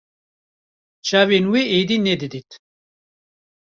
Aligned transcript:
Çavên 1.07 1.45
wê 1.51 1.61
êdî 1.79 1.97
nedîdît 2.07 2.49